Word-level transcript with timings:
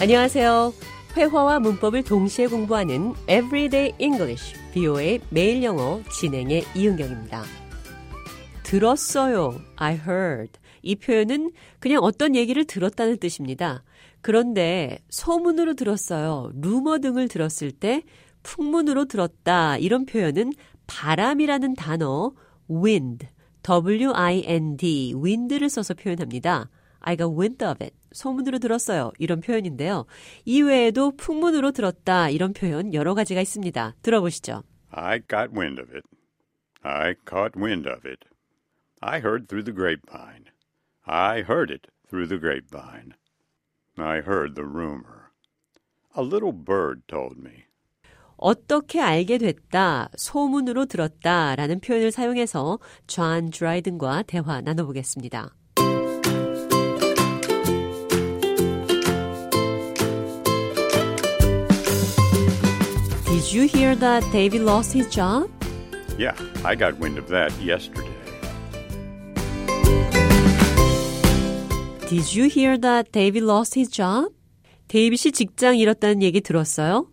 안녕하세요. 0.00 0.72
회화와 1.14 1.60
문법을 1.60 2.04
동시에 2.04 2.46
공부하는 2.46 3.12
Everyday 3.28 3.92
English, 3.98 4.54
BO의 4.72 5.20
매일 5.28 5.62
영어 5.62 6.00
진행의 6.10 6.64
이은경입니다. 6.74 7.42
들었어요. 8.62 9.60
I 9.76 9.96
heard. 9.96 10.58
이 10.80 10.96
표현은 10.96 11.52
그냥 11.80 12.02
어떤 12.02 12.34
얘기를 12.34 12.64
들었다는 12.64 13.18
뜻입니다. 13.18 13.84
그런데 14.22 15.00
소문으로 15.10 15.74
들었어요. 15.74 16.50
루머 16.54 17.00
등을 17.00 17.28
들었을 17.28 17.70
때 17.70 18.02
풍문으로 18.42 19.04
들었다. 19.04 19.76
이런 19.76 20.06
표현은 20.06 20.54
바람이라는 20.86 21.74
단어 21.74 22.32
wind, 22.70 23.26
W-I-N-D, 23.62 25.12
wind를 25.22 25.68
써서 25.68 25.92
표현합니다. 25.92 26.70
I 27.00 27.16
got 27.16 27.34
wind 27.34 27.64
of 27.64 27.82
it. 27.82 27.94
소문으로 28.12 28.58
들었어요. 28.58 29.12
이런 29.18 29.40
표현인데요. 29.40 30.06
이외에도 30.44 31.16
풍문으로 31.16 31.72
들었다. 31.72 32.28
이런 32.28 32.52
표현 32.52 32.92
여러 32.94 33.14
가지가 33.14 33.40
있습니다. 33.40 33.96
들어보시죠. 34.02 34.62
I 34.90 35.20
got 35.20 35.52
wind 35.56 35.80
of 35.80 35.92
it. 35.92 36.06
I 36.82 37.14
caught 37.28 37.58
wind 37.58 37.88
of 37.88 38.06
it. 38.08 38.26
I 39.00 39.20
heard 39.20 39.46
through 39.46 39.64
the 39.64 39.74
grapevine. 39.74 40.44
I 41.04 41.40
heard 41.40 41.72
it 41.72 41.88
through 42.08 42.28
the 42.28 42.38
grapevine. 42.38 43.14
I 43.96 44.18
heard 44.18 44.54
the 44.54 44.66
rumor. 44.66 45.30
A 46.16 46.22
little 46.22 46.52
bird 46.52 47.02
told 47.06 47.38
me. 47.38 47.64
어떻게 48.36 49.00
알게 49.00 49.36
됐다, 49.38 50.08
소문으로 50.16 50.86
들었다 50.86 51.54
라는 51.56 51.78
표현을 51.80 52.10
사용해서 52.10 52.78
존 53.06 53.50
드라이든과 53.50 54.22
대화 54.22 54.62
나눠보겠습니다. 54.62 55.54
Did 63.39 63.53
you 63.53 63.67
hear 63.67 63.95
that 63.95 64.23
David 64.31 64.61
lost 64.61 64.91
his 64.91 65.07
job? 65.09 65.49
Yeah, 66.17 66.35
I 66.63 66.75
got 66.75 66.99
wind 66.99 67.17
of 67.17 67.27
that 67.29 67.51
yesterday. 67.61 68.11
Did 72.09 72.33
you 72.33 72.49
hear 72.49 72.77
that 72.77 73.11
David 73.11 73.43
lost 73.43 73.75
his 73.75 73.89
job? 73.89 74.31
데이빗이 74.87 75.31
직장 75.31 75.77
잃었다는 75.77 76.21
얘기 76.21 76.41
들었어요? 76.41 77.07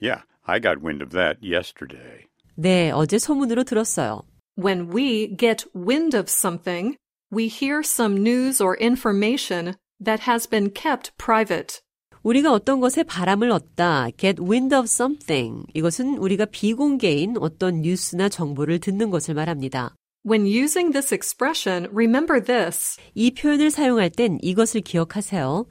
Yeah, 0.00 0.22
I 0.46 0.60
got 0.60 0.82
wind 0.82 1.02
of 1.02 1.10
that 1.12 1.38
yesterday. 1.42 2.26
네, 2.56 2.90
어제 2.90 3.18
소문으로 3.18 3.64
들었어요. 3.64 4.22
When 4.56 4.90
we 4.92 5.28
get 5.36 5.64
wind 5.74 6.14
of 6.14 6.28
something, 6.28 6.96
we 7.30 7.48
hear 7.48 7.82
some 7.82 8.16
news 8.22 8.60
or 8.60 8.76
information 8.76 9.74
that 9.98 10.20
has 10.28 10.46
been 10.46 10.70
kept 10.70 11.16
private. 11.18 11.80
우리가 12.23 12.53
어떤 12.53 12.79
것에 12.79 13.03
바람을 13.03 13.49
얻다, 13.51 14.09
get 14.17 14.41
wind 14.41 14.75
of 14.75 14.83
something. 14.85 15.65
이것은 15.73 16.17
우리가 16.17 16.45
비공개인 16.45 17.35
어떤 17.39 17.81
뉴스나 17.81 18.29
정보를 18.29 18.79
듣는 18.79 19.09
것을 19.09 19.33
말합니다. 19.33 19.95
When 20.23 20.45
using 20.45 20.91
this 20.91 21.11
expression, 21.13 21.89
remember 21.91 22.43
this. 22.43 22.99
이 23.15 23.33
표현을 23.33 23.71
사용할 23.71 24.11
땐 24.11 24.37
이것을 24.43 24.81
기억하세요. 24.81 25.65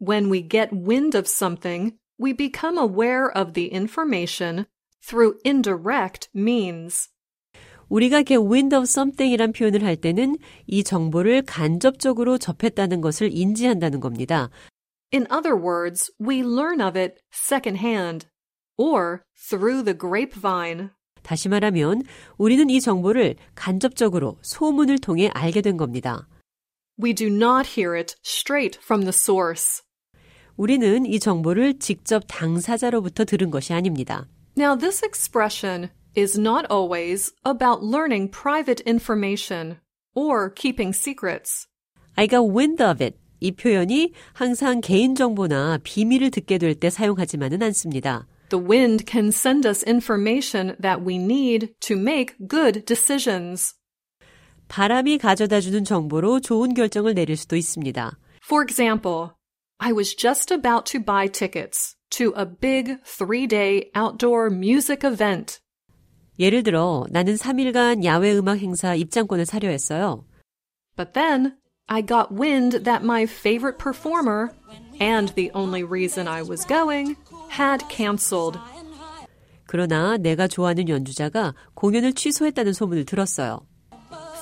When 0.00 0.30
we 0.30 0.48
get 0.48 0.70
wind 0.72 1.18
of 1.18 1.26
something, 1.26 1.96
we 2.22 2.32
become 2.32 2.78
aware 2.78 3.26
of 3.34 3.54
the 3.54 3.74
information 3.74 4.66
through 5.04 5.38
indirect 5.44 6.28
means. 6.36 7.08
우리가 7.88 8.22
get 8.22 8.40
wind 8.40 8.76
of 8.76 8.84
something이란 8.84 9.52
표현을 9.52 9.82
할 9.84 9.96
때는 9.96 10.38
이 10.68 10.84
정보를 10.84 11.42
간접적으로 11.42 12.38
접했다는 12.38 13.00
것을 13.00 13.30
인지한다는 13.32 13.98
겁니다. 13.98 14.50
In 15.11 15.27
other 15.29 15.55
words, 15.55 16.09
we 16.19 16.43
learn 16.43 16.81
of 16.81 16.97
it 16.97 17.21
secondhand 17.31 18.25
or 18.77 19.23
through 19.49 19.83
the 19.83 19.97
grapevine. 19.97 20.89
다시 21.23 21.49
말하면 21.49 22.03
우리는 22.37 22.69
이 22.69 22.79
정보를 22.79 23.35
간접적으로 23.55 24.37
소문을 24.41 24.99
통해 24.99 25.29
알게 25.33 25.61
된 25.61 25.77
겁니다. 25.77 26.27
We 27.01 27.13
do 27.13 27.27
not 27.27 27.79
hear 27.79 27.95
it 27.95 28.15
straight 28.23 28.79
from 28.81 29.01
the 29.01 29.13
source. 29.13 29.81
우리는 30.55 31.05
이 31.05 31.19
정보를 31.19 31.79
직접 31.79 32.23
당사자로부터 32.27 33.25
들은 33.25 33.51
것이 33.51 33.73
아닙니다. 33.73 34.27
Now, 34.57 34.77
this 34.77 35.03
expression 35.03 35.89
is 36.15 36.39
not 36.39 36.65
always 36.71 37.33
about 37.43 37.83
learning 37.83 38.31
private 38.31 38.81
information 38.87 39.79
or 40.13 40.53
keeping 40.53 40.93
secrets. 40.95 41.67
I 42.15 42.27
got 42.27 42.49
wind 42.49 42.81
of 42.81 43.03
it. 43.03 43.17
이 43.40 43.52
표현이 43.52 44.12
항상 44.32 44.80
개인정보나 44.80 45.78
비밀을 45.82 46.30
듣게 46.30 46.58
될 46.58 46.74
때 46.74 46.90
사용하지만은 46.90 47.62
않습니다. 47.62 48.26
The 48.50 48.64
wind 48.64 49.04
can 49.08 49.28
send 49.28 49.66
us 49.66 49.84
information 49.86 50.76
that 50.80 51.02
we 51.06 51.16
need 51.16 51.74
to 51.80 51.96
make 51.96 52.34
good 52.48 52.84
decisions. 52.84 53.74
바람이 54.68 55.18
가져다 55.18 55.60
주는 55.60 55.84
정보로 55.84 56.40
좋은 56.40 56.74
결정을 56.74 57.14
내릴 57.14 57.36
수도 57.36 57.56
있습니다. 57.56 58.18
For 58.44 58.62
example, 58.64 59.30
I 59.78 59.92
was 59.92 60.14
just 60.16 60.52
about 60.52 60.84
to 60.92 61.02
buy 61.02 61.28
tickets 61.28 61.96
to 62.10 62.32
a 62.36 62.44
big 62.44 62.96
three 63.04 63.46
day 63.46 63.90
outdoor 63.96 64.52
music 64.52 65.06
event. 65.06 65.58
예를 66.38 66.62
들어 66.62 67.06
나는 67.10 67.34
3일간 67.34 68.04
야외 68.04 68.32
음악 68.34 68.58
행사 68.58 68.94
입장권을 68.94 69.46
사려 69.46 69.68
했어요. 69.68 70.24
But 70.96 71.12
then 71.12 71.56
I 71.92 72.02
got 72.02 72.30
wind 72.30 72.84
that 72.84 73.02
my 73.02 73.24
favorite 73.26 73.78
performer 73.78 74.52
and 75.00 75.30
the 75.34 75.50
only 75.54 75.82
reason 75.82 76.28
I 76.28 76.42
was 76.42 76.64
going 76.64 77.16
had 77.50 77.82
canceled. 77.90 78.58
그러나 79.66 80.16
내가 80.16 80.46
좋아하는 80.46 80.88
연주자가 80.88 81.54
공연을 81.74 82.12
취소했다는 82.12 82.72
소문을 82.72 83.04
들었어요. 83.06 83.60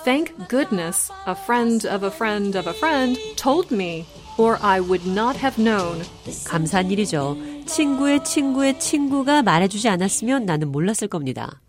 Thank 0.05 0.35
goodness 0.49 1.11
a 1.27 1.33
friend 1.35 1.87
of 1.89 2.05
a 2.05 2.11
friend 2.11 2.57
of 2.59 2.69
a 2.69 2.75
friend 2.77 3.19
told 3.37 3.75
me, 3.75 4.05
or 4.39 4.59
I 4.63 4.81
would 4.81 5.09
not 5.09 5.39
have 5.39 5.57
known. 5.63 6.03
감사한 6.47 6.91
일이죠. 6.91 7.37
친구의 7.67 8.25
친구의 8.25 8.79
친구가 8.79 9.43
말해주지 9.43 9.89
않았으면 9.89 10.45
나는 10.45 10.71
몰랐을 10.71 11.09
겁니다. 11.09 11.61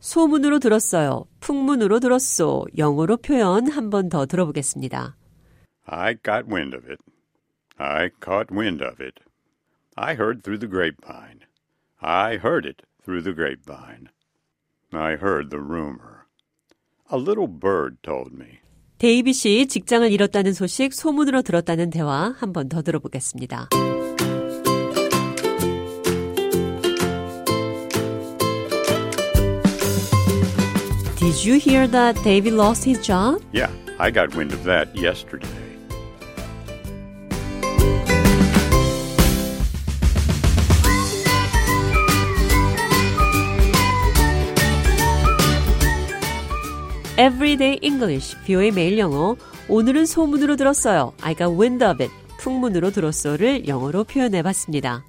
소문으로 0.00 0.58
들었어요. 0.60 1.24
풍문으로 1.40 1.98
들었소. 1.98 2.66
영어로 2.78 3.16
표현 3.18 3.68
한 3.68 3.90
번 3.90 4.08
더 4.08 4.26
들어보겠습니다. 4.26 5.16
I 5.87 6.13
got 6.13 6.47
wind 6.47 6.73
of 6.73 6.85
it. 6.89 6.99
I 7.79 8.11
caught 8.19 8.51
wind 8.51 8.81
of 8.81 8.99
it. 8.99 9.19
I 9.97 10.13
heard 10.15 10.43
through 10.43 10.59
the 10.59 10.67
grapevine. 10.67 11.45
I 12.01 12.37
heard 12.37 12.65
it 12.65 12.83
through 13.03 13.21
the 13.23 13.33
grapevine. 13.33 14.09
I 14.93 15.15
heard 15.15 15.49
the 15.49 15.59
rumor. 15.59 16.27
A 17.09 17.17
little 17.17 17.47
bird 17.47 17.97
told 18.03 18.33
me. 18.37 18.59
데이빗이 18.99 19.67
직장을 19.67 20.11
잃었다는 20.11 20.53
소식 20.53 20.93
소문으로 20.93 21.41
들었다는 21.41 21.89
대화 21.89 22.35
한 22.37 22.51
번 22.53 22.67
더 22.69 22.81
들어보겠습니다. 22.81 23.69
Did 31.17 31.45
you 31.45 31.59
hear 31.59 31.85
that 31.87 32.15
David 32.23 32.53
lost 32.53 32.83
his 32.85 32.99
job? 33.05 33.41
Yeah, 33.51 33.69
I 33.99 34.09
got 34.09 34.33
wind 34.35 34.51
of 34.53 34.63
that 34.63 34.95
yesterday. 34.95 35.47
Everyday 47.24 47.78
English, 47.80 48.36
뷰의 48.44 48.70
매일 48.72 48.98
영어. 48.98 49.34
오늘은 49.70 50.04
소문으로 50.04 50.56
들었어요. 50.56 51.14
I 51.22 51.34
got 51.34 51.54
wind 51.54 51.82
of 51.82 52.02
it. 52.02 52.12
풍문으로 52.36 52.90
들었어를 52.90 53.66
영어로 53.66 54.04
표현해 54.04 54.42
봤습니다. 54.42 55.02